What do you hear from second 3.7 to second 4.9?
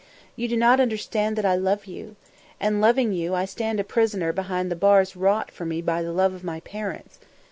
a prisoner behind the